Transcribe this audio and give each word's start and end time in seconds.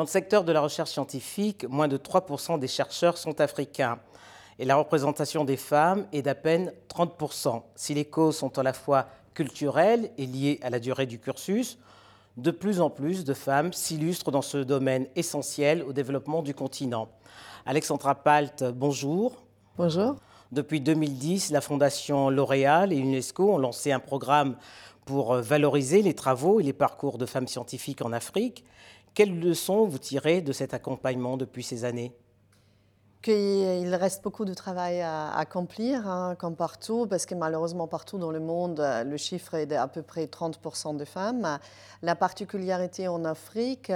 Dans 0.00 0.04
le 0.04 0.08
secteur 0.08 0.44
de 0.44 0.52
la 0.52 0.62
recherche 0.62 0.92
scientifique, 0.92 1.66
moins 1.68 1.86
de 1.86 1.98
3% 1.98 2.58
des 2.58 2.68
chercheurs 2.68 3.18
sont 3.18 3.38
africains 3.38 3.98
et 4.58 4.64
la 4.64 4.76
représentation 4.76 5.44
des 5.44 5.58
femmes 5.58 6.06
est 6.14 6.22
d'à 6.22 6.34
peine 6.34 6.72
30%. 6.88 7.60
Si 7.74 7.92
les 7.92 8.06
causes 8.06 8.38
sont 8.38 8.58
à 8.58 8.62
la 8.62 8.72
fois 8.72 9.08
culturelles 9.34 10.10
et 10.16 10.24
liées 10.24 10.58
à 10.62 10.70
la 10.70 10.80
durée 10.80 11.04
du 11.04 11.18
cursus, 11.18 11.76
de 12.38 12.50
plus 12.50 12.80
en 12.80 12.88
plus 12.88 13.24
de 13.24 13.34
femmes 13.34 13.74
s'illustrent 13.74 14.30
dans 14.30 14.40
ce 14.40 14.56
domaine 14.56 15.06
essentiel 15.16 15.82
au 15.82 15.92
développement 15.92 16.40
du 16.40 16.54
continent. 16.54 17.10
Alexandra 17.66 18.14
Palt, 18.14 18.64
bonjour. 18.74 19.42
Bonjour. 19.76 20.16
Depuis 20.50 20.80
2010, 20.80 21.50
la 21.50 21.60
Fondation 21.60 22.30
L'Oréal 22.30 22.94
et 22.94 22.96
l'UNESCO 22.96 23.52
ont 23.52 23.58
lancé 23.58 23.92
un 23.92 24.00
programme 24.00 24.56
pour 25.04 25.34
valoriser 25.34 26.00
les 26.00 26.14
travaux 26.14 26.58
et 26.58 26.62
les 26.62 26.72
parcours 26.72 27.18
de 27.18 27.26
femmes 27.26 27.48
scientifiques 27.48 28.00
en 28.00 28.12
Afrique. 28.12 28.64
Quelles 29.14 29.38
leçons 29.38 29.86
vous 29.86 29.98
tirez 29.98 30.40
de 30.40 30.52
cet 30.52 30.74
accompagnement 30.74 31.36
depuis 31.36 31.62
ces 31.62 31.84
années? 31.84 32.14
Qu'il 33.22 33.94
reste 33.94 34.24
beaucoup 34.24 34.46
de 34.46 34.54
travail 34.54 35.02
à 35.02 35.36
accomplir, 35.36 36.08
hein, 36.08 36.36
comme 36.38 36.56
partout, 36.56 37.06
parce 37.06 37.26
que 37.26 37.34
malheureusement 37.34 37.86
partout 37.86 38.16
dans 38.16 38.30
le 38.30 38.40
monde, 38.40 38.82
le 39.04 39.16
chiffre 39.18 39.52
est 39.56 39.66
d'à 39.66 39.86
peu 39.88 40.00
près 40.00 40.24
30% 40.24 40.96
de 40.96 41.04
femmes. 41.04 41.58
La 42.00 42.16
particularité 42.16 43.08
en 43.08 43.26
Afrique, 43.26 43.92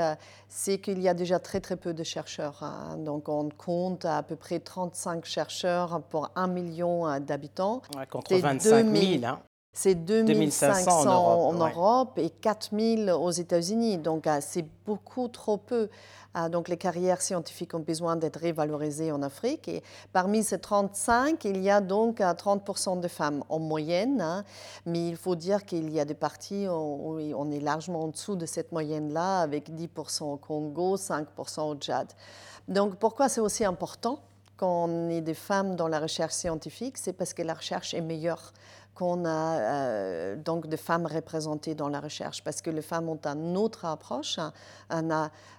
c'est 0.49 0.79
qu'il 0.79 1.01
y 1.01 1.09
a 1.09 1.15
déjà 1.15 1.39
très 1.39 1.63
très 1.63 1.77
peu 1.77 1.95
de 1.95 2.05
chercheurs. 2.05 2.63
Hein. 2.63 2.99
Donc 2.99 3.31
on 3.31 3.49
compte 3.49 4.05
à 4.05 4.23
peu 4.23 4.37
près 4.37 4.61
35 4.61 5.25
chercheurs 5.25 6.03
pour 6.11 6.31
1 6.37 6.47
million 6.49 7.19
d'habitants. 7.21 7.81
contre 8.11 8.37
25 8.37 8.95
000. 8.95 9.25
Hein. 9.25 9.41
C'est 9.77 9.97
2500 9.97 11.11
en 11.11 11.53
Europe, 11.53 12.17
et 12.19 12.31
4000 12.31 13.11
aux 13.11 13.33
États-Unis. 13.33 13.99
Donc, 13.99 14.29
euh, 14.29 14.39
c'est 14.41 14.65
beaucoup 14.87 15.27
trop 15.27 15.57
peu. 15.57 15.89
Euh, 16.37 16.49
donc, 16.49 16.69
les 16.69 16.77
carrières 16.77 17.21
scientifiques 17.21 17.75
ont 17.75 17.81
besoin 17.81 18.15
d'être 18.15 18.39
révalorisées 18.39 19.11
en 19.11 19.21
Afrique. 19.23 19.67
Et 19.67 19.83
parmi 20.13 20.45
ces 20.45 20.61
35, 20.61 21.45
il 21.45 21.61
y 21.61 21.71
a 21.71 21.81
donc 21.81 22.21
30% 22.21 22.99
euh, 22.99 23.01
de 23.01 23.09
femmes 23.09 23.43
en 23.49 23.59
moyenne. 23.59 24.21
Hein. 24.21 24.45
Mais 24.87 25.09
il 25.09 25.17
faut 25.17 25.35
dire 25.35 25.65
qu'il 25.65 25.93
y 25.93 25.99
a 25.99 26.05
des 26.05 26.15
parties 26.15 26.69
où 26.69 27.19
on 27.37 27.51
est 27.51 27.61
largement 27.61 28.05
en 28.05 28.09
dessous 28.09 28.37
de 28.37 28.47
cette 28.47 28.71
moyenne-là, 28.71 29.41
avec 29.41 29.71
10% 29.71 30.35
au 30.35 30.37
Congo, 30.37 30.97
5% 30.97 31.63
au 31.63 31.75
Tchad. 31.75 32.13
Donc, 32.69 32.95
pourquoi 32.95 33.29
c'est 33.29 33.41
aussi 33.41 33.65
important 33.65 34.21
qu'on 34.57 35.09
ait 35.09 35.21
des 35.21 35.35
femmes 35.35 35.75
dans 35.75 35.89
la 35.89 35.99
recherche 35.99 36.35
scientifique? 36.35 36.97
C'est 36.97 37.13
parce 37.13 37.35
que 37.35 37.43
la 37.43 37.55
recherche 37.55 37.93
est 37.93 38.01
meilleure 38.01 38.53
qu'on 38.95 39.25
a 39.25 39.59
euh, 39.59 40.37
donc 40.37 40.69
de 40.69 40.77
femmes 40.77 41.07
représentées 41.07 41.75
dans 41.75 41.89
la 41.89 42.01
recherche, 42.01 42.45
parce 42.45 42.63
que 42.63 42.71
les 42.71 42.83
femmes 42.83 43.09
ont 43.09 43.21
une 43.25 43.57
autre 43.57 43.85
approche, 43.85 44.39
hein, 44.39 44.53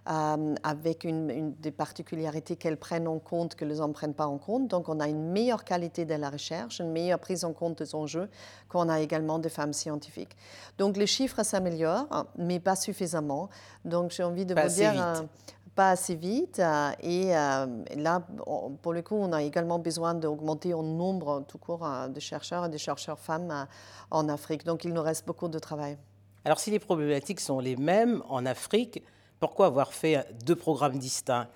euh, 0.07 0.55
avec 0.63 1.03
une, 1.03 1.53
des 1.59 1.71
particularités 1.71 2.55
qu'elles 2.55 2.77
prennent 2.77 3.07
en 3.07 3.19
compte 3.19 3.55
que 3.55 3.65
les 3.65 3.81
hommes 3.81 3.89
ne 3.89 3.93
prennent 3.93 4.13
pas 4.13 4.27
en 4.27 4.37
compte. 4.37 4.67
Donc 4.67 4.89
on 4.89 4.99
a 4.99 5.07
une 5.07 5.31
meilleure 5.31 5.63
qualité 5.63 6.05
de 6.05 6.15
la 6.15 6.29
recherche, 6.29 6.79
une 6.79 6.91
meilleure 6.91 7.19
prise 7.19 7.43
en 7.43 7.53
compte 7.53 7.79
des 7.79 7.93
enjeux 7.93 8.29
qu'on 8.69 8.87
a 8.89 8.99
également 9.01 9.39
des 9.39 9.49
femmes 9.49 9.73
scientifiques. 9.73 10.35
Donc 10.77 10.95
les 10.95 11.07
chiffres 11.07 11.43
s'améliorent, 11.43 12.07
hein, 12.11 12.27
mais 12.37 12.59
pas 12.59 12.75
suffisamment. 12.75 13.49
Donc 13.83 14.11
j'ai 14.11 14.23
envie 14.23 14.45
de 14.45 14.53
vous 14.53 14.69
dire... 14.69 15.25
pas 15.75 15.91
assez 15.91 16.15
vite. 16.15 16.59
Euh, 16.59 16.91
et 17.01 17.35
euh, 17.35 17.65
là, 17.95 18.25
pour 18.81 18.93
le 18.93 19.01
coup, 19.01 19.15
on 19.15 19.31
a 19.33 19.43
également 19.43 19.77
besoin 19.77 20.13
d'augmenter 20.13 20.73
en 20.73 20.83
nombre 20.83 21.43
tout 21.47 21.57
court 21.57 21.85
euh, 21.85 22.07
de 22.07 22.19
chercheurs 22.19 22.65
et 22.65 22.69
de 22.69 22.77
chercheurs 22.77 23.19
femmes 23.19 23.67
en 24.09 24.29
Afrique. 24.29 24.63
Donc, 24.63 24.85
il 24.85 24.93
nous 24.93 25.01
reste 25.01 25.25
beaucoup 25.27 25.47
de 25.47 25.59
travail. 25.59 25.97
Alors, 26.45 26.59
si 26.59 26.71
les 26.71 26.79
problématiques 26.79 27.39
sont 27.39 27.59
les 27.59 27.75
mêmes 27.75 28.23
en 28.29 28.45
Afrique, 28.45 29.03
pourquoi 29.39 29.67
avoir 29.67 29.93
fait 29.93 30.25
deux 30.45 30.55
programmes 30.55 30.97
distincts? 30.97 31.47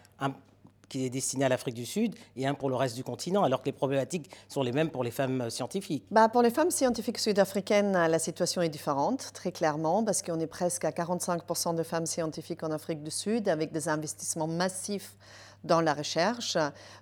Qui 0.89 1.05
est 1.05 1.09
destiné 1.09 1.45
à 1.45 1.49
l'Afrique 1.49 1.75
du 1.75 1.85
Sud 1.85 2.15
et 2.35 2.47
un 2.47 2.53
pour 2.53 2.69
le 2.69 2.75
reste 2.75 2.95
du 2.95 3.03
continent, 3.03 3.43
alors 3.43 3.61
que 3.61 3.67
les 3.67 3.71
problématiques 3.71 4.29
sont 4.47 4.63
les 4.63 4.71
mêmes 4.71 4.89
pour 4.89 5.03
les 5.03 5.11
femmes 5.11 5.49
scientifiques. 5.49 6.05
Bah, 6.11 6.29
Pour 6.29 6.41
les 6.41 6.49
femmes 6.49 6.71
scientifiques 6.71 7.19
sud-africaines, 7.19 7.93
la 7.93 8.19
situation 8.19 8.61
est 8.61 8.69
différente, 8.69 9.31
très 9.33 9.51
clairement, 9.51 10.03
parce 10.03 10.21
qu'on 10.21 10.39
est 10.39 10.47
presque 10.47 10.85
à 10.85 10.91
45% 10.91 11.75
de 11.75 11.83
femmes 11.83 12.05
scientifiques 12.05 12.63
en 12.63 12.71
Afrique 12.71 13.03
du 13.03 13.11
Sud, 13.11 13.47
avec 13.47 13.71
des 13.71 13.87
investissements 13.87 14.47
massifs 14.47 15.15
dans 15.63 15.81
la 15.81 15.93
recherche. 15.93 16.57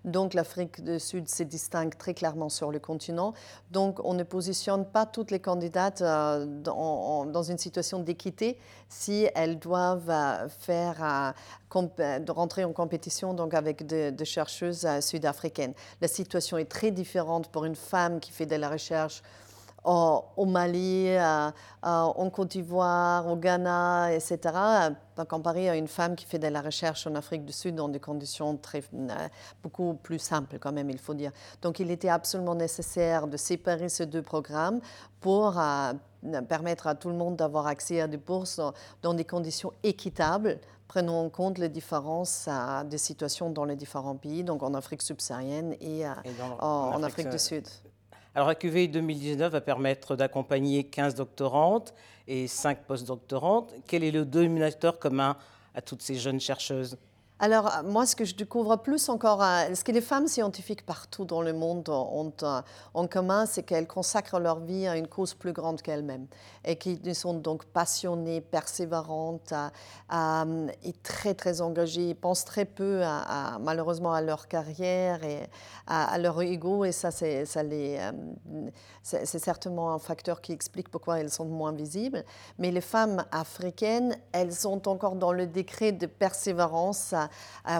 Donc 0.05 0.33
l'Afrique 0.33 0.83
du 0.83 0.99
Sud 0.99 1.29
se 1.29 1.43
distingue 1.43 1.97
très 1.97 2.13
clairement 2.13 2.49
sur 2.49 2.71
le 2.71 2.79
continent. 2.79 3.33
Donc 3.71 3.99
on 4.03 4.13
ne 4.13 4.23
positionne 4.23 4.85
pas 4.85 5.05
toutes 5.05 5.31
les 5.31 5.39
candidates 5.39 6.01
euh, 6.01 6.45
dans, 6.45 7.43
une 7.43 7.57
situation 7.57 7.99
d'équité 7.99 8.57
si 8.89 9.27
elles 9.35 9.59
doivent 9.59 10.09
euh, 10.09 10.49
faire 10.49 11.33
euh, 11.73 12.19
rentrer 12.29 12.63
en 12.63 12.73
compétition 12.73 13.33
donc 13.33 13.53
avec 13.53 13.85
des 13.85 14.11
de 14.11 14.25
chercheuses 14.25 14.87
sud-africaines. 15.01 15.73
La 16.01 16.07
situation 16.07 16.57
est 16.57 16.69
très 16.69 16.91
différente 16.91 17.49
pour 17.49 17.65
une 17.65 17.75
femme 17.75 18.19
qui 18.19 18.31
fait 18.31 18.45
de 18.45 18.55
la 18.55 18.69
recherche 18.69 19.21
au 19.87 20.45
Mali, 20.45 21.09
en 21.81 22.29
Côte 22.29 22.49
d'Ivoire, 22.51 23.27
au 23.27 23.35
Ghana, 23.35 24.13
etc., 24.13 24.95
comparé 25.25 25.69
à 25.69 25.75
une 25.75 25.87
femme 25.87 26.15
qui 26.15 26.25
fait 26.25 26.39
de 26.39 26.47
la 26.47 26.61
recherche 26.61 27.07
en 27.07 27.15
Afrique 27.15 27.45
du 27.45 27.53
Sud 27.53 27.75
dans 27.75 27.89
des 27.89 27.99
conditions 27.99 28.57
très, 28.57 28.83
euh, 28.93 29.27
beaucoup 29.63 29.95
plus 29.95 30.19
simples 30.19 30.59
quand 30.59 30.71
même, 30.71 30.89
il 30.89 30.99
faut 30.99 31.13
dire. 31.13 31.31
Donc 31.61 31.79
il 31.79 31.91
était 31.91 32.09
absolument 32.09 32.55
nécessaire 32.55 33.27
de 33.27 33.37
séparer 33.37 33.89
ces 33.89 34.05
deux 34.05 34.21
programmes 34.21 34.79
pour 35.19 35.59
euh, 35.59 35.93
permettre 36.47 36.87
à 36.87 36.95
tout 36.95 37.09
le 37.09 37.15
monde 37.15 37.35
d'avoir 37.35 37.67
accès 37.67 38.01
à 38.01 38.07
des 38.07 38.17
bourses 38.17 38.61
dans 39.01 39.13
des 39.13 39.25
conditions 39.25 39.73
équitables 39.83 40.59
prenant 40.87 41.21
en 41.21 41.29
compte 41.29 41.57
les 41.57 41.69
différences 41.69 42.45
euh, 42.47 42.83
des 42.83 42.97
situations 42.97 43.49
dans 43.49 43.65
les 43.65 43.75
différents 43.75 44.15
pays, 44.15 44.43
donc 44.43 44.63
en 44.63 44.73
Afrique 44.73 45.01
subsaharienne 45.01 45.75
et, 45.81 46.05
en, 46.59 47.03
Afrique 47.03 47.29
du 47.29 47.39
Sud. 47.39 47.67
Alors, 48.37 48.49
la 48.49 48.53
QV 48.53 48.87
2019 48.87 49.51
va 49.51 49.61
permettre 49.61 50.15
d'accompagner 50.15 50.83
15 50.83 51.15
doctorantes 51.15 51.95
et 52.27 52.45
5 52.45 52.83
postdoctorantes. 52.83 53.73
Quel 53.87 54.03
est 54.03 54.11
le 54.11 54.25
dominateur 54.25 54.99
commun 54.99 55.37
à 55.73 55.81
toutes 55.81 56.03
ces 56.03 56.13
jeunes 56.13 56.39
chercheuses? 56.39 56.99
Alors, 57.39 57.67
euh, 57.67 57.83
moi, 57.83 58.07
ce 58.07 58.15
que 58.15 58.25
je 58.25 58.33
découvre 58.33 58.77
plus 58.77 59.09
encore, 59.09 59.43
euh, 59.43 59.75
ce 59.75 59.83
que 59.83 59.91
les 59.91 60.01
femmes 60.01 60.27
scientifiques 60.27 60.83
partout 60.83 61.23
dans 61.23 61.43
le 61.43 61.53
monde 61.53 61.87
ont 61.89 62.33
euh, 62.41 62.61
en 62.95 63.05
commun, 63.05 63.45
c'est 63.45 63.61
qu'elles 63.61 63.85
consacrent 63.85 64.39
leur 64.39 64.59
vie 64.59 64.87
à 64.87 64.97
une 64.97 65.07
cause 65.07 65.35
plus 65.35 65.53
grande 65.53 65.83
qu'elles-mêmes 65.83 66.25
et 66.65 66.77
qu'elles 66.77 67.13
sont 67.15 67.35
donc 67.35 67.65
passionnées, 67.65 68.41
persévérantes 68.41 69.53
et 70.83 70.93
très, 71.03 71.35
très 71.35 71.61
engagées. 71.61 72.09
Ils 72.09 72.15
pensent 72.15 72.45
très 72.45 72.65
peu, 72.65 73.03
malheureusement, 73.61 74.13
à 74.13 74.21
leur 74.21 74.47
carrière 74.47 75.23
et 75.23 75.47
à, 75.85 76.17
leur 76.17 76.41
ego 76.41 76.83
et 76.83 76.91
ça, 76.91 77.11
c'est 77.11 77.45
certainement 79.03 79.93
un 79.93 79.99
facteur 79.99 80.41
qui 80.41 80.51
explique 80.51 80.89
pourquoi 80.89 81.19
elles 81.19 81.31
sont 81.31 81.45
moins 81.45 81.71
visibles. 81.71 82.25
Mais 82.57 82.71
les 82.71 82.81
femmes 82.81 83.23
africaines, 83.31 84.17
elles 84.31 84.53
sont 84.53 84.87
encore 84.89 85.15
dans 85.15 85.31
le 85.31 85.47
décret 85.47 85.91
de 85.93 86.05
persévérance 86.05 87.13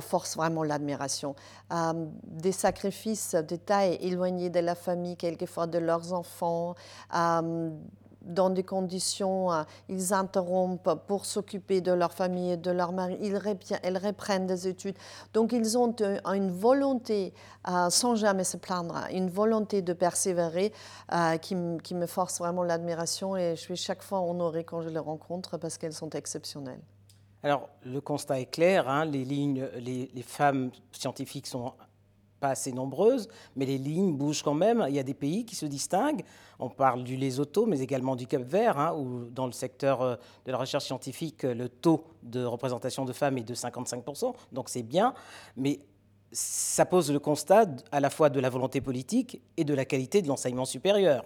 force 0.01 0.35
vraiment 0.35 0.63
l'admiration. 0.63 1.35
Euh, 1.73 2.05
des 2.23 2.53
sacrifices 2.53 3.35
de 3.35 3.55
taille 3.57 3.97
éloignés 4.01 4.49
de 4.49 4.59
la 4.59 4.75
famille, 4.75 5.17
quelquefois 5.17 5.67
de 5.67 5.77
leurs 5.77 6.13
enfants. 6.13 6.75
Euh, 7.13 7.69
dans 8.21 8.49
des 8.49 8.63
conditions, 8.63 9.51
euh, 9.51 9.63
ils 9.89 10.13
interrompent 10.13 10.95
pour 11.07 11.25
s'occuper 11.25 11.81
de 11.81 11.91
leur 11.91 12.13
famille 12.13 12.51
et 12.51 12.57
de 12.57 12.71
leur 12.71 12.91
mari, 12.91 13.17
ils 13.21 13.39
elles 13.83 13.97
reprennent 13.97 14.47
des 14.47 14.67
études. 14.67 14.95
Donc 15.33 15.51
ils 15.51 15.77
ont 15.77 15.93
une 16.33 16.51
volonté, 16.51 17.33
sans 17.89 18.15
jamais 18.15 18.43
se 18.43 18.57
plaindre, 18.57 18.95
une 19.11 19.29
volonté 19.29 19.81
de 19.81 19.93
persévérer 19.93 20.73
qui, 21.41 21.55
qui, 21.83 21.95
me 21.95 22.05
force 22.05 22.39
vraiment 22.39 22.63
l'admiration 22.63 23.37
et 23.37 23.55
je 23.55 23.61
suis 23.61 23.77
chaque 23.77 24.03
fois 24.03 24.19
honorée 24.21 24.65
quand 24.65 24.81
je 24.81 24.89
les 24.89 24.99
rencontre 24.99 25.57
parce 25.57 25.77
qu'elles 25.77 25.93
sont 25.93 26.09
exceptionnelles. 26.09 26.81
Alors, 27.47 27.69
le 27.85 28.01
constat 28.01 28.41
est 28.41 28.51
clair, 28.51 28.89
hein, 28.89 29.05
les, 29.05 30.09
femmes 30.21 30.69
scientifiques 30.91 31.47
sont 31.47 31.71
pas 32.41 32.49
assez 32.49 32.73
nombreuses, 32.73 33.29
mais 33.55 33.65
les 33.65 33.77
lignes 33.77 34.17
bougent 34.17 34.43
quand 34.43 34.53
même. 34.53 34.85
Il 34.89 34.93
y 34.93 34.99
a 34.99 35.03
des 35.03 35.13
pays 35.13 35.45
qui 35.45 35.55
se 35.55 35.65
distinguent. 35.65 36.25
On 36.59 36.69
parle 36.69 37.05
du 37.05 37.15
Lesotho, 37.15 37.65
mais 37.65 37.79
également 37.79 38.17
du 38.17 38.27
Cap 38.27 38.41
Vert, 38.41 38.77
hein, 38.77 38.93
où 38.97 39.29
dans 39.29 39.45
le 39.45 39.53
secteur 39.53 40.01
euh, 40.01 40.15
de 40.45 40.51
la 40.51 40.57
recherche 40.57 40.83
scientifique, 40.83 41.43
le 41.43 41.69
taux 41.69 42.03
de 42.21 42.43
représentation 42.43 43.05
de 43.05 43.13
femmes 43.13 43.37
est 43.37 43.47
de 43.47 43.55
55%, 43.55 44.33
donc 44.51 44.67
c'est 44.67 44.83
bien. 44.83 45.13
Mais 45.55 45.79
ça 46.33 46.85
pose 46.85 47.13
le 47.13 47.19
constat 47.19 47.67
à 47.93 48.01
la 48.01 48.09
fois 48.09 48.29
de 48.29 48.41
la 48.41 48.49
volonté 48.49 48.81
politique 48.81 49.41
et 49.55 49.63
de 49.63 49.73
la 49.73 49.85
qualité 49.85 50.21
de 50.21 50.27
l'enseignement 50.27 50.65
supérieur. 50.65 51.23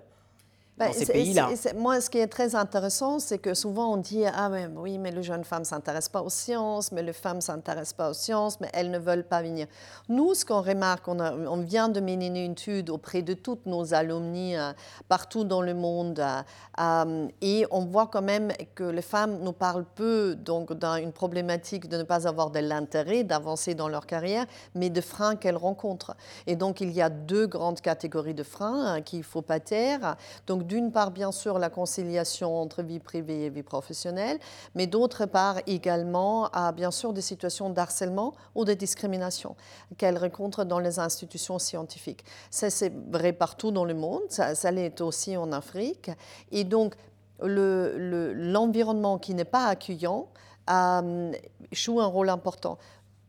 Dans 0.85 0.91
bah, 0.91 0.97
ces 0.97 1.05
pays-là. 1.05 1.49
Moi, 1.75 2.01
ce 2.01 2.09
qui 2.09 2.17
est 2.17 2.27
très 2.27 2.55
intéressant, 2.55 3.19
c'est 3.19 3.37
que 3.37 3.53
souvent 3.53 3.93
on 3.93 3.97
dit 3.97 4.23
ah 4.25 4.49
mais, 4.49 4.67
oui, 4.75 4.97
mais 4.97 5.11
les 5.11 5.23
jeunes 5.23 5.43
femmes 5.43 5.65
s'intéressent 5.65 6.09
pas 6.09 6.21
aux 6.21 6.29
sciences, 6.29 6.91
mais 6.91 7.03
les 7.03 7.13
femmes 7.13 7.41
s'intéressent 7.41 7.93
pas 7.93 8.09
aux 8.09 8.13
sciences, 8.13 8.59
mais 8.59 8.69
elles 8.73 8.91
ne 8.91 8.99
veulent 8.99 9.23
pas 9.23 9.41
venir. 9.41 9.67
Nous, 10.09 10.33
ce 10.33 10.45
qu'on 10.45 10.61
remarque, 10.61 11.07
on, 11.07 11.19
on, 11.19 11.57
vient 11.61 11.89
de 11.89 11.99
mener 11.99 12.27
une 12.27 12.51
étude 12.51 12.89
auprès 12.89 13.21
de 13.21 13.33
toutes 13.33 13.65
nos 13.65 13.93
alumni 13.93 14.55
euh, 14.55 14.71
partout 15.07 15.43
dans 15.43 15.61
le 15.61 15.73
monde, 15.73 16.19
euh, 16.19 16.41
euh, 16.79 17.27
et 17.41 17.65
on 17.71 17.85
voit 17.85 18.07
quand 18.07 18.21
même 18.21 18.51
que 18.75 18.83
les 18.83 19.01
femmes 19.01 19.39
nous 19.41 19.53
parlent 19.53 19.85
peu 19.95 20.35
donc 20.35 20.73
d'une 20.73 21.11
problématique 21.11 21.87
de 21.87 21.97
ne 21.97 22.03
pas 22.03 22.27
avoir 22.27 22.49
de 22.49 22.59
l'intérêt 22.59 23.23
d'avancer 23.23 23.75
dans 23.75 23.87
leur 23.87 24.05
carrière, 24.05 24.45
mais 24.75 24.89
de 24.89 25.01
freins 25.01 25.35
qu'elles 25.35 25.57
rencontrent. 25.57 26.15
Et 26.47 26.55
donc 26.55 26.81
il 26.81 26.91
y 26.91 27.01
a 27.01 27.09
deux 27.09 27.47
grandes 27.47 27.81
catégories 27.81 28.33
de 28.33 28.43
freins 28.43 28.85
hein, 28.85 29.01
qu'il 29.01 29.19
ne 29.19 29.23
faut 29.23 29.41
pas 29.41 29.59
taire. 29.59 30.15
Donc 30.47 30.63
d'une 30.71 30.93
part, 30.93 31.11
bien 31.11 31.33
sûr, 31.33 31.59
la 31.59 31.69
conciliation 31.69 32.55
entre 32.61 32.81
vie 32.81 32.99
privée 32.99 33.43
et 33.43 33.49
vie 33.49 33.61
professionnelle, 33.61 34.39
mais 34.73 34.87
d'autre 34.87 35.25
part 35.25 35.57
également, 35.67 36.47
à, 36.53 36.71
bien 36.71 36.91
sûr, 36.91 37.11
des 37.11 37.19
situations 37.19 37.69
d'harcèlement 37.69 38.33
ou 38.55 38.63
de 38.63 38.73
discrimination 38.73 39.57
qu'elles 39.97 40.17
rencontrent 40.17 40.63
dans 40.63 40.79
les 40.79 40.97
institutions 40.97 41.59
scientifiques. 41.59 42.23
Ça, 42.49 42.69
c'est 42.69 42.93
vrai 43.11 43.33
partout 43.33 43.71
dans 43.71 43.83
le 43.83 43.93
monde, 43.93 44.21
ça, 44.29 44.71
l'est 44.71 45.01
aussi 45.01 45.35
en 45.35 45.51
Afrique. 45.51 46.09
Et 46.53 46.63
donc, 46.63 46.95
l'environnement 47.41 49.15
le, 49.15 49.19
qui 49.19 49.33
n'est 49.33 49.43
pas 49.43 49.65
accueillant 49.65 50.29
euh, 50.69 51.33
joue 51.73 51.99
un 51.99 52.05
rôle 52.05 52.29
important. 52.29 52.77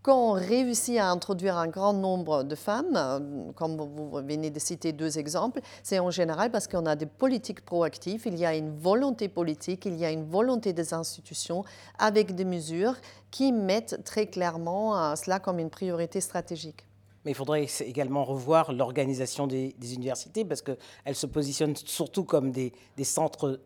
Quand 0.03 0.31
on 0.31 0.33
réussit 0.33 0.99
à 0.99 1.09
introduire 1.11 1.57
un 1.57 1.69
grand 1.69 1.93
nombre 1.93 2.43
de 2.43 2.57
femmes, 2.57 2.97
euh, 2.97 3.53
comme 3.55 3.77
vous 3.77 4.11
venez 4.11 4.51
de 4.51 4.59
citer 4.59 4.93
deux 4.93 5.17
exemples, 5.17 5.61
c'est 5.85 6.01
en 6.01 6.11
général 6.11 6.51
parce 6.51 6.67
qu'on 6.67 6.87
a 6.87 6.97
des 6.97 7.07
politiques 7.07 7.65
proactives, 7.65 8.23
il 8.27 8.37
y 8.37 8.45
a 8.45 8.57
une 8.57 8.77
volonté 8.77 9.29
politique, 9.29 9.87
il 9.87 9.95
y 9.95 10.05
a 10.05 10.11
une 10.11 10.29
volonté 10.29 10.73
des 10.73 10.93
institutions 10.93 11.65
avec 12.01 12.35
des 12.35 12.45
mesures 12.45 12.97
qui 13.31 13.53
mettent 13.53 14.03
très 14.03 14.27
clairement 14.27 14.99
euh, 14.99 15.15
cela 15.15 15.39
comme 15.39 15.61
une 15.61 15.71
priorité 15.71 16.21
stratégique. 16.21 16.85
Mais 17.25 17.31
il 17.31 17.35
faudrait 17.35 17.69
également 17.87 18.25
revoir 18.25 18.73
l'organisation 18.73 19.47
des, 19.47 19.77
universités 19.81 20.45
parce 20.45 20.63
qu'elles 20.63 21.15
se 21.15 21.27
positionnent 21.27 21.77
surtout 21.77 22.25
comme 22.25 22.51
des, 22.51 22.73
des 22.97 23.05
centres 23.05 23.61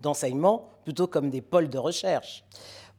d'enseignement 0.00 0.68
plutôt 0.84 1.08
comme 1.08 1.30
des 1.30 1.40
pôles 1.40 1.68
de 1.68 1.78
recherche. 1.78 2.44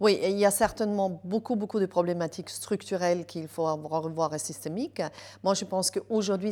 Oui, 0.02 0.20
il 0.22 0.38
y 0.38 0.46
a 0.46 0.52
certainement 0.52 1.22
beaucoup, 1.24 1.56
beaucoup 1.56 1.80
de 1.80 1.86
problématiques 1.86 2.50
structurelles 2.50 3.26
qu'il 3.26 3.48
faut 3.48 3.64
revoir 3.64 4.34
et 4.34 4.40
systémiques. 4.40 5.02
Moi, 5.42 5.54
je 5.54 5.64
pense 5.64 5.90
qu'aujourd'hui, 5.90 6.52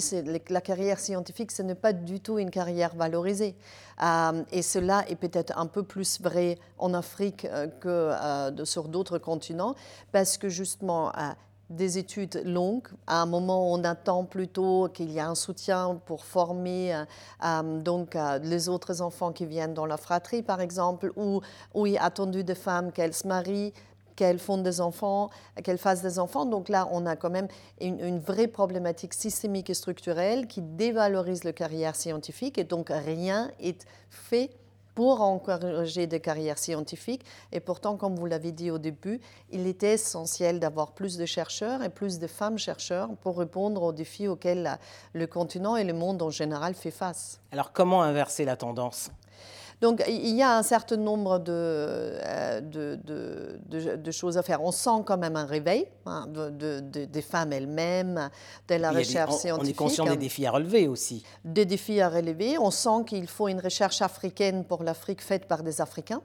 la 0.49 0.61
carrière 0.61 0.97
scientifique, 0.97 1.51
ce 1.51 1.61
n'est 1.61 1.75
pas 1.75 1.91
du 1.91 2.21
tout 2.21 2.39
une 2.39 2.49
carrière 2.49 2.95
valorisée. 2.95 3.57
Euh, 4.01 4.43
et 4.53 4.61
cela 4.61 5.03
est 5.09 5.17
peut-être 5.17 5.57
un 5.57 5.65
peu 5.65 5.83
plus 5.83 6.21
vrai 6.21 6.57
en 6.77 6.93
Afrique 6.93 7.43
euh, 7.43 7.67
que 7.67 7.89
euh, 7.89 8.63
sur 8.63 8.87
d'autres 8.87 9.17
continents, 9.17 9.75
parce 10.13 10.37
que 10.37 10.47
justement, 10.47 11.11
des 11.69 11.97
études 11.97 12.41
longues. 12.45 12.87
À 13.07 13.21
un 13.21 13.25
moment, 13.25 13.71
on 13.71 13.83
attend 13.83 14.25
plutôt 14.25 14.89
qu'il 14.93 15.11
y 15.11 15.17
ait 15.17 15.21
un 15.21 15.35
soutien 15.35 15.99
pour 16.05 16.25
former 16.25 16.93
euh, 16.93 17.05
euh, 17.43 17.79
donc, 17.81 18.15
euh, 18.15 18.39
les 18.39 18.69
autres 18.69 19.01
enfants 19.01 19.31
qui 19.31 19.45
viennent 19.45 19.73
dans 19.73 19.85
la 19.85 19.97
fratrie, 19.97 20.43
par 20.43 20.61
exemple, 20.61 21.11
ou, 21.15 21.41
est 21.85 21.97
attendu 21.97 22.43
des 22.43 22.55
femmes 22.55 22.91
qu'elles 22.91 23.13
se 23.13 23.27
marient, 23.27 23.73
qu'elles 24.15 24.39
font 24.39 24.59
des 24.59 24.81
enfants, 24.81 25.29
qu'elles 25.63 25.77
fassent 25.77 26.03
des 26.03 26.19
enfants. 26.19 26.45
Donc 26.45 26.69
là, 26.69 26.87
on 26.91 27.05
a 27.05 27.15
quand 27.15 27.31
même 27.31 27.47
une, 27.81 27.99
une, 27.99 28.19
vraie 28.19 28.47
problématique 28.47 29.13
systémique 29.13 29.69
et 29.69 29.73
structurelle 29.73 30.47
qui 30.47 30.61
dévalorise 30.61 31.43
la 31.43 31.53
carrière 31.53 31.95
scientifique 31.95 32.57
et 32.59 32.63
donc 32.63 32.89
rien 32.89 33.49
est 33.59 33.87
fait 34.11 34.51
pour 34.95 35.21
encourager 35.21 36.07
des 36.07 36.19
carrières 36.19 36.57
scientifiques. 36.57 37.25
Et 37.51 37.59
pourtant, 37.59 37.97
comme 37.97 38.15
vous 38.15 38.25
l'avez 38.25 38.51
dit 38.51 38.71
au 38.71 38.77
début, 38.77 39.19
il 39.51 39.67
était 39.67 39.93
essentiel 39.93 40.59
d'avoir 40.59 40.91
plus 40.91 41.17
de 41.17 41.25
chercheurs 41.25 41.83
et 41.83 41.89
plus 41.89 42.19
de 42.19 42.27
femmes 42.27 42.57
chercheurs 42.57 43.09
pour 43.21 43.37
répondre 43.37 43.81
aux 43.83 43.93
défis 43.93 44.27
auxquels 44.27 44.77
le 45.13 45.27
continent 45.27 45.75
et 45.75 45.83
le 45.83 45.93
monde 45.93 46.21
en 46.21 46.29
général 46.29 46.73
fait 46.73 46.91
face. 46.91 47.39
Alors, 47.51 47.71
comment 47.71 48.03
inverser 48.03 48.45
la 48.45 48.55
tendance? 48.55 49.11
Donc 49.83 50.01
il 50.07 50.33
y 50.33 50.41
a 50.41 50.57
un 50.57 50.63
certain 50.63 50.95
nombre 50.95 51.43
euh, 51.49 52.61
de, 52.61 52.97
de, 53.03 53.97
de, 53.97 54.11
choses 54.11 54.37
à 54.37 54.41
faire. 54.41 54.63
On 54.63 54.71
sent 54.71 55.03
quand 55.05 55.17
même 55.17 55.35
un 55.35 55.45
réveil 55.45 55.87
hein, 56.05 56.25
des 56.29 57.21
femmes 57.21 57.51
elles-mêmes, 57.51 58.29
de 58.69 58.75
la 58.75 58.91
recherche 58.91 59.35
scientifique. 59.35 59.75
On 59.81 59.85
est 59.85 59.89
conscient 59.89 60.05
des 60.05 60.15
défis 60.15 60.45
à 60.45 60.51
relever 60.51 60.87
aussi. 60.87 61.25
Des 61.43 61.65
défis 61.65 61.99
à 61.99 62.07
relever. 62.07 62.57
On 62.57 62.71
sent 62.71 63.03
qu'il 63.07 63.27
faut 63.27 63.49
une 63.49 63.59
recherche 63.59 64.01
africaine 64.01 64.63
pour 64.63 64.83
l'Afrique 64.83 65.21
faite 65.21 65.49
par 65.49 65.63
des 65.63 65.81
Africains. 65.81 66.21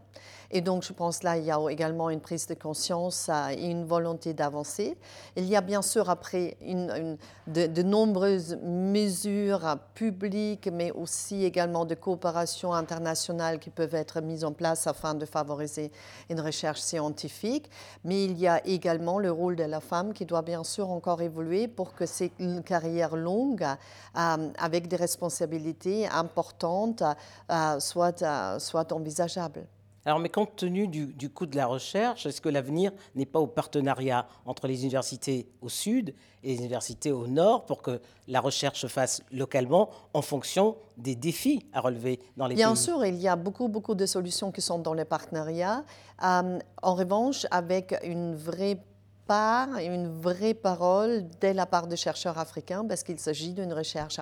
Et 0.51 0.63
donc, 0.63 0.83
je 0.83 0.93
pense 0.93 1.23
là, 1.23 1.37
il 1.37 1.45
y 1.45 1.51
a 1.51 1.59
également 1.69 2.09
une 2.09 2.21
prise 2.21 2.47
de 2.47 2.55
conscience 2.55 3.29
et 3.51 3.67
une 3.67 3.85
volonté 3.85 4.33
d'avancer. 4.33 4.97
Il 5.37 5.45
y 5.45 5.57
a 5.57 5.61
bien 5.61 5.83
sûr 5.83 6.09
après 6.09 6.57
une, 6.63 7.19
de, 7.47 7.83
nombreuses 7.83 8.57
mesures 8.63 9.77
publiques, 9.95 10.69
mais 10.73 10.91
aussi 10.91 11.45
également 11.45 11.85
de 11.85 11.95
coopération 11.95 12.73
internationale 12.73 13.48
qui 13.57 13.71
peuvent 13.71 13.95
être 13.95 14.21
mises 14.21 14.45
en 14.45 14.53
place 14.53 14.87
afin 14.87 15.15
de 15.15 15.25
favoriser 15.25 15.91
une 16.29 16.41
recherche 16.41 16.81
scientifique. 16.81 17.71
Mais 18.05 18.25
il 18.25 18.39
y 18.39 18.47
a 18.47 18.65
également 18.67 19.19
le 19.19 19.31
rôle 19.31 19.57
de 19.57 19.65
la 19.65 19.81
femme 19.81 20.13
qui 20.13 20.27
doit 20.27 20.43
bien 20.43 20.65
sûr 20.65 20.91
encore 20.91 21.23
évoluer 21.23 21.69
pour 21.69 21.95
que 21.95 22.05
ces 22.05 22.31
carrières 22.67 23.17
longues, 23.17 23.65
euh, 23.65 24.51
avec 24.59 24.89
des 24.89 24.97
responsabilités 24.97 26.09
importantes, 26.09 27.03
euh, 27.51 27.81
soient, 27.81 28.23
euh, 28.23 28.59
soient 28.59 28.93
envisageables. 28.93 29.67
Alors, 30.09 30.21
mais 30.21 30.31
compte 30.31 30.57
tenu 30.57 30.89
du, 30.89 31.29
coût 31.29 31.45
de 31.45 31.55
la 31.55 31.67
recherche, 31.67 32.25
est-ce 32.25 32.41
que 32.41 32.49
l'avenir 32.49 32.93
n'est 33.15 33.27
pas 33.27 33.41
au 33.41 33.47
partenariat 33.47 34.27
entre 34.47 34.67
les 34.67 34.81
universités 34.81 35.51
au 35.61 35.69
sud 35.69 36.15
et 36.43 36.55
les 36.55 36.57
universités 36.61 37.13
au 37.13 37.27
nord 37.27 37.67
pour 37.67 37.83
que 37.83 38.01
la 38.27 38.41
recherche 38.41 38.81
se 38.81 38.87
fasse 38.87 39.21
localement 39.31 39.91
en 40.15 40.23
fonction 40.23 40.79
des 40.97 41.15
défis 41.15 41.67
à 41.75 41.83
relever 41.83 42.21
dans 42.39 42.47
les 42.47 42.55
pays? 42.55 42.65
Bien 42.65 42.75
sûr, 42.75 43.05
il 43.05 43.17
y 43.17 43.29
a 43.29 43.37
beaucoup, 43.37 43.69
beaucoup 43.69 43.95
de 43.95 44.07
solutions 44.07 44.51
qui 44.51 44.63
sont 44.63 44.79
dans 44.79 44.95
les 44.95 45.05
partenariats. 45.05 45.85
Euh, 46.25 46.59
en 46.83 46.95
revanche, 46.95 47.47
avec 47.51 47.95
une 48.03 48.35
vraie 48.35 48.83
part, 49.27 49.77
une 49.77 50.09
vraie 50.09 50.55
parole 50.55 51.27
dès 51.39 51.53
la 51.53 51.67
part 51.67 51.87
des 51.87 51.99
chercheurs 51.99 52.39
africains, 52.39 52.87
parce 52.87 53.03
qu'il 53.03 53.19
s'agit 53.19 53.53
d'une 53.53 53.75
recherche 53.75 54.19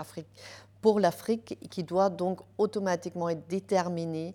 pour 0.81 0.99
l'Afrique 0.99 1.57
qui 1.71 1.85
doit 1.85 2.11
donc 2.11 2.41
automatiquement 2.59 3.29
être 3.29 3.47
déterminée 3.47 4.35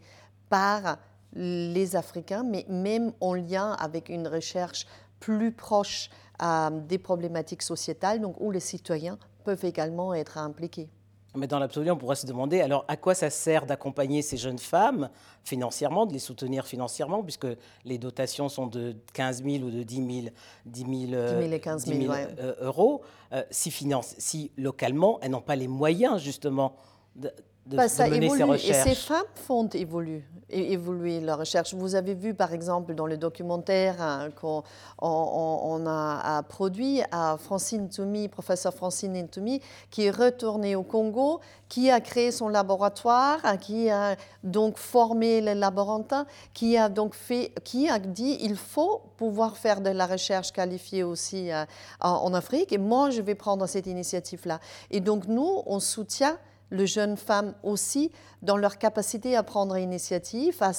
par 0.49 0.97
les 1.33 1.95
Africains, 1.95 2.43
mais 2.43 2.65
même 2.69 3.13
en 3.21 3.33
lien 3.33 3.71
avec 3.73 4.09
une 4.09 4.27
recherche 4.27 4.85
plus 5.19 5.51
proche 5.51 6.09
euh, 6.41 6.69
des 6.69 6.97
problématiques 6.97 7.61
sociétales, 7.61 8.19
donc 8.19 8.35
où 8.39 8.51
les 8.51 8.59
citoyens 8.59 9.17
peuvent 9.43 9.63
également 9.65 10.13
être 10.13 10.37
impliqués. 10.37 10.89
Mais 11.33 11.47
dans 11.47 11.59
l'absolu, 11.59 11.89
on 11.91 11.97
pourrait 11.97 12.17
se 12.17 12.25
demander 12.25 12.59
alors 12.59 12.83
à 12.89 12.97
quoi 12.97 13.13
ça 13.15 13.29
sert 13.29 13.65
d'accompagner 13.65 14.21
ces 14.21 14.35
jeunes 14.35 14.59
femmes 14.59 15.09
financièrement, 15.45 16.05
de 16.05 16.11
les 16.11 16.19
soutenir 16.19 16.65
financièrement, 16.65 17.23
puisque 17.23 17.47
les 17.85 17.97
dotations 17.97 18.49
sont 18.49 18.67
de 18.67 18.97
15 19.13 19.43
000 19.43 19.63
ou 19.63 19.71
de 19.71 19.83
10 19.83 19.95
000, 19.95 20.33
10 20.65 21.09
000, 21.11 21.51
et 21.53 21.59
15 21.59 21.85
000, 21.85 22.13
euros, 22.59 23.01
euh, 23.31 23.43
si, 23.49 23.71
finance, 23.71 24.13
si 24.17 24.51
localement 24.57 25.19
elles 25.21 25.31
n'ont 25.31 25.41
pas 25.41 25.55
les 25.55 25.69
moyens 25.69 26.21
justement 26.21 26.75
de, 27.15 27.31
de, 27.65 27.77
bah, 27.77 27.87
ça 27.87 28.09
mener 28.09 28.25
évolue, 28.25 28.37
ces 28.37 28.43
recherches. 28.43 28.87
Et 28.87 28.89
ces 28.89 28.95
femmes 28.95 29.25
font 29.35 29.69
évoluer, 29.69 30.23
évoluer 30.51 31.19
leurs 31.19 31.39
recherches. 31.39 31.73
Vous 31.73 31.95
avez 31.95 32.13
vu, 32.13 32.33
par 32.33 32.53
exemple, 32.53 32.93
dans 32.93 33.05
le 33.05 33.17
documentaire 33.17 34.01
hein, 34.01 34.29
qu'on 34.39 34.63
on, 34.99 35.85
a, 35.87 36.43
produit 36.43 37.01
à 37.11 37.37
Francine 37.37 37.89
Toumi, 37.89 38.27
professeur 38.27 38.73
Francine 38.73 39.27
Toumi, 39.27 39.61
qui 39.89 40.05
est 40.05 40.11
retournée 40.11 40.75
au 40.75 40.83
Congo, 40.83 41.39
qui 41.69 41.89
a 41.89 42.01
créé 42.01 42.31
son 42.31 42.49
laboratoire, 42.49 43.39
hein, 43.43 43.57
qui 43.57 43.89
a 43.89 44.15
donc 44.43 44.77
formé 44.77 45.41
les 45.41 45.55
laborantins, 45.55 46.25
qui 46.53 46.77
a 46.77 46.89
donc 46.89 47.13
fait, 47.13 47.51
qui 47.63 47.89
a 47.89 47.99
dit 47.99 48.37
il 48.41 48.55
faut 48.55 49.01
pouvoir 49.17 49.57
faire 49.57 49.81
de 49.81 49.89
la 49.89 50.05
recherche 50.05 50.51
qualifiée 50.51 51.03
aussi 51.03 51.51
euh, 51.51 51.65
en 52.01 52.33
Afrique. 52.33 52.71
Et 52.73 52.77
moi, 52.77 53.09
je 53.09 53.21
vais 53.21 53.35
prendre 53.35 53.65
cette 53.67 53.87
initiative-là. 53.87 54.59
Et 54.89 54.99
donc, 54.99 55.27
nous, 55.27 55.63
on 55.65 55.79
soutient 55.79 56.37
les 56.71 56.87
jeunes 56.87 57.17
femmes 57.17 57.53
aussi 57.63 58.11
dans 58.41 58.57
leur 58.57 58.77
capacité 58.77 59.35
à 59.35 59.43
prendre 59.43 59.77
initiative, 59.77 60.57
à 60.61 60.73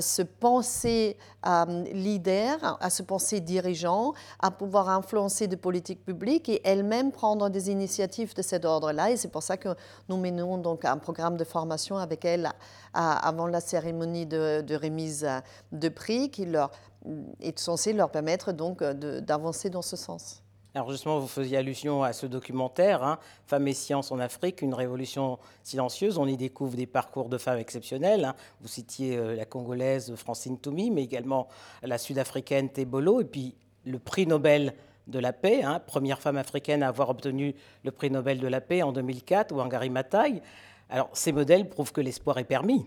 se, 0.00 0.22
penser 0.22 1.16
euh, 1.46 1.84
leader, 1.92 2.78
à 2.80 2.88
se 2.88 3.02
penser 3.02 3.40
dirigeant, 3.40 4.14
à 4.40 4.50
pouvoir 4.50 4.88
influencer 4.88 5.46
des 5.46 5.56
politiques 5.56 6.04
publiques 6.04 6.48
et 6.48 6.62
elles-mêmes 6.64 7.12
prendre 7.12 7.50
des 7.50 7.70
initiatives 7.70 8.34
de 8.34 8.42
cet 8.42 8.64
ordre-là. 8.64 9.10
Et 9.10 9.16
c'est 9.16 9.28
pour 9.28 9.42
ça 9.42 9.56
que 9.56 9.74
nous 10.08 10.16
menons 10.16 10.58
donc 10.58 10.84
un 10.84 10.96
programme 10.96 11.36
de 11.36 11.44
formation 11.44 11.98
avec 11.98 12.24
elles 12.24 12.50
avant 12.94 13.46
la 13.46 13.60
cérémonie 13.60 14.24
de, 14.24 14.62
de, 14.62 14.74
remise 14.74 15.28
de 15.72 15.88
prix 15.90 16.30
qui 16.30 16.46
leur 16.46 16.70
est 17.40 17.58
censé 17.58 17.92
leur 17.92 18.10
permettre 18.10 18.52
donc 18.52 18.82
d'avancer 18.82 19.68
dans 19.68 19.82
ce 19.82 19.96
sens. 19.96 20.42
Alors 20.76 20.90
justement, 20.90 21.18
vous 21.18 21.26
faisiez 21.26 21.56
allusion 21.56 22.02
à 22.02 22.12
ce 22.12 22.26
documentaire, 22.26 23.02
hein, 23.02 23.18
Femmes 23.46 23.66
et 23.66 23.72
sciences 23.72 24.12
en 24.12 24.18
Afrique, 24.18 24.60
une 24.60 24.74
révolution 24.74 25.38
silencieuse. 25.62 26.18
On 26.18 26.26
y 26.26 26.36
découvre 26.36 26.76
des 26.76 26.84
parcours 26.84 27.30
de 27.30 27.38
femmes 27.38 27.56
exceptionnels. 27.56 28.26
Hein. 28.26 28.34
Vous 28.60 28.68
citiez 28.68 29.16
euh, 29.16 29.34
la 29.34 29.46
Congolaise 29.46 30.14
Francine 30.16 30.58
Toumi, 30.58 30.90
mais 30.90 31.02
également 31.02 31.48
la 31.82 31.96
Sud-Africaine 31.96 32.68
Tebolo, 32.68 33.22
et 33.22 33.24
puis 33.24 33.54
le 33.86 33.98
prix 33.98 34.26
Nobel 34.26 34.74
de 35.06 35.18
la 35.18 35.32
paix, 35.32 35.62
hein, 35.62 35.80
première 35.80 36.20
femme 36.20 36.36
africaine 36.36 36.82
à 36.82 36.88
avoir 36.88 37.08
obtenu 37.08 37.54
le 37.82 37.90
prix 37.90 38.10
Nobel 38.10 38.38
de 38.38 38.46
la 38.46 38.60
paix 38.60 38.82
en 38.82 38.92
2004, 38.92 39.54
Wangari 39.54 39.88
Maathai. 39.88 40.42
Alors 40.90 41.08
ces 41.14 41.32
modèles 41.32 41.70
prouvent 41.70 41.92
que 41.92 42.02
l'espoir 42.02 42.36
est 42.36 42.44
permis. 42.44 42.84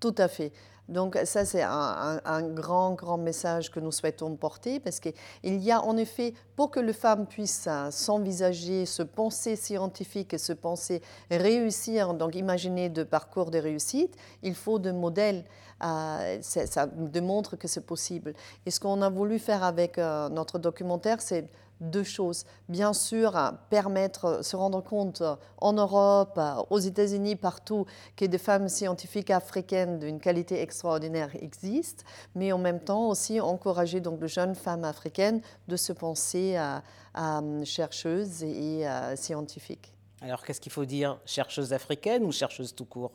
Tout 0.00 0.14
à 0.16 0.28
fait. 0.28 0.52
Donc 0.90 1.16
ça, 1.24 1.44
c'est 1.44 1.62
un, 1.62 2.42
grand, 2.42 2.94
grand 2.94 3.16
message 3.16 3.70
que 3.70 3.78
nous 3.78 3.92
souhaitons 3.92 4.34
porter 4.34 4.80
parce 4.80 4.98
qu'il 4.98 5.14
y 5.44 5.70
a 5.70 5.80
en 5.80 5.96
effet, 5.96 6.34
pour 6.56 6.72
que 6.72 6.80
les 6.80 6.92
femmes 6.92 7.26
puissent 7.26 7.68
euh, 7.68 7.90
s'envisager, 7.90 8.86
se 8.86 9.02
penser 9.02 9.54
scientifique 9.54 10.34
et 10.34 10.38
se 10.38 10.52
penser 10.52 11.00
réussir, 11.30 12.12
donc 12.14 12.34
imaginer 12.34 12.88
de 12.88 13.04
parcours 13.04 13.52
de 13.52 13.58
réussite, 13.58 14.16
il 14.42 14.54
faut 14.54 14.78
des 14.78 14.92
modèles. 14.92 15.44
Euh, 15.82 16.38
ça 16.42 16.86
démontre 16.86 17.56
que 17.56 17.68
c'est 17.68 17.86
possible. 17.86 18.34
Et 18.66 18.70
ce 18.70 18.80
qu'on 18.80 19.00
a 19.00 19.08
voulu 19.08 19.38
faire 19.38 19.62
avec 19.62 19.96
euh, 19.96 20.28
notre 20.28 20.58
documentaire, 20.58 21.22
c'est 21.22 21.48
deux 21.80 22.02
choses. 22.02 22.44
Bien 22.68 22.92
sûr, 22.92 23.38
permettre, 23.70 24.44
se 24.44 24.56
rendre 24.56 24.82
compte 24.82 25.22
en 25.58 25.72
Europe, 25.72 26.40
aux 26.70 26.78
États-Unis, 26.78 27.36
partout, 27.36 27.86
que 28.16 28.24
des 28.24 28.38
femmes 28.38 28.68
scientifiques 28.68 29.30
africaines 29.30 29.98
d'une 29.98 30.20
qualité 30.20 30.60
extraordinaire 30.60 31.30
existent, 31.40 32.04
mais 32.34 32.52
en 32.52 32.58
même 32.58 32.80
temps 32.80 33.08
aussi 33.08 33.40
encourager 33.40 34.00
donc 34.00 34.20
les 34.20 34.28
jeunes 34.28 34.54
femmes 34.54 34.84
africaines 34.84 35.40
de 35.68 35.76
se 35.76 35.92
penser 35.92 36.56
à, 36.56 36.82
chercheuses 37.64 38.42
et 38.42 38.86
scientifiques. 39.16 39.92
Alors, 40.20 40.44
qu'est-ce 40.44 40.60
qu'il 40.60 40.72
faut 40.72 40.84
dire 40.84 41.18
Chercheuse 41.24 41.72
africaine 41.72 42.24
ou 42.24 42.32
chercheuse 42.32 42.74
tout 42.74 42.84
court? 42.84 43.12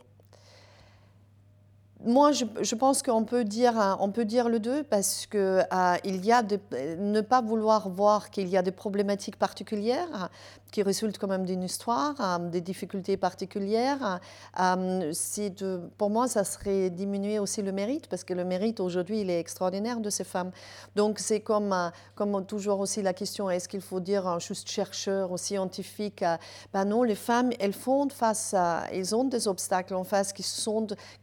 Moi, 2.05 2.31
je, 2.31 2.75
pense 2.75 3.01
qu'on 3.01 3.23
peut 3.23 3.43
dire, 3.43 3.79
hein, 3.79 3.97
on 3.99 4.11
peut 4.11 4.25
dire 4.25 4.47
le 4.47 4.59
deux 4.59 4.83
parce 4.83 5.25
que 5.25 5.61
euh, 5.73 5.97
il 6.03 6.23
y 6.23 6.31
a 6.31 6.43
de, 6.43 6.59
ne 6.99 7.21
pas 7.21 7.41
vouloir 7.41 7.89
voir 7.89 8.29
qu'il 8.29 8.47
y 8.47 8.57
a 8.57 8.61
des 8.61 8.71
problématiques 8.71 9.37
particulières 9.37 10.29
qui 10.71 10.83
résultent 10.83 11.17
quand 11.17 11.27
même 11.27 11.45
d'une 11.45 11.63
histoire, 11.63 12.13
euh, 12.19 12.49
des 12.49 12.61
difficultés 12.61 13.17
particulières. 13.17 14.19
Euh, 14.59 15.11
de, 15.11 15.81
pour 15.97 16.09
moi, 16.11 16.27
ça 16.27 16.43
serait 16.43 16.91
diminuer 16.91 17.39
aussi 17.39 17.63
le 17.63 17.71
mérite 17.71 18.07
parce 18.07 18.23
que 18.23 18.33
le 18.33 18.45
mérite 18.45 18.79
aujourd'hui, 18.79 19.21
il 19.21 19.29
est 19.31 19.39
extraordinaire 19.39 19.99
de 19.99 20.09
ces 20.11 20.23
femmes. 20.23 20.51
Donc 20.95 21.17
c'est 21.17 21.39
comme, 21.39 21.73
comme 22.13 22.45
toujours 22.45 22.81
aussi 22.81 23.01
la 23.01 23.13
question 23.13 23.49
est-ce 23.49 23.67
qu'il 23.67 23.81
faut 23.81 23.99
dire 23.99 24.39
juste 24.39 24.69
chercheur 24.69 25.31
ou 25.31 25.37
scientifique 25.37 26.23
Ben 26.71 26.85
non, 26.85 27.01
les 27.01 27.15
femmes, 27.15 27.49
elles 27.59 27.73
font 27.73 28.09
face 28.09 28.53
à, 28.53 28.83
elles 28.91 29.15
ont 29.15 29.23
des 29.23 29.47
obstacles 29.47 29.95
en 29.95 30.03
face 30.03 30.33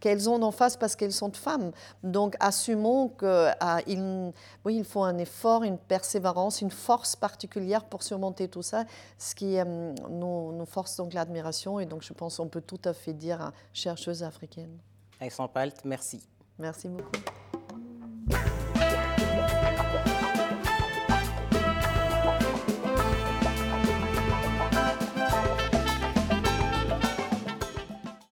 qu'elles 0.00 0.28
ont 0.28 0.42
en 0.42 0.50
face 0.50 0.71
parce 0.76 0.96
qu'elles 0.96 1.12
sont 1.12 1.32
femmes. 1.32 1.72
Donc 2.02 2.36
assumons 2.40 3.08
qu'il 3.08 3.28
euh, 3.28 4.30
oui, 4.64 4.76
il 4.76 4.84
faut 4.84 5.02
un 5.02 5.18
effort, 5.18 5.62
une 5.64 5.78
persévérance, 5.78 6.60
une 6.60 6.70
force 6.70 7.16
particulière 7.16 7.84
pour 7.84 8.02
surmonter 8.02 8.48
tout 8.48 8.62
ça, 8.62 8.84
ce 9.18 9.34
qui 9.34 9.58
euh, 9.58 9.94
nous, 10.08 10.64
force 10.66 10.96
donc 10.96 11.14
l'admiration. 11.14 11.80
Et 11.80 11.86
donc 11.86 12.02
je 12.02 12.12
pense 12.12 12.36
qu'on 12.36 12.48
peut 12.48 12.62
tout 12.62 12.80
à 12.84 12.92
fait 12.92 13.12
dire 13.12 13.52
chercheuse 13.72 14.22
africaine. 14.22 14.78
Alexandre 15.20 15.50
Palt, 15.50 15.84
merci. 15.84 16.20
Merci 16.58 16.88
beaucoup. 16.88 17.31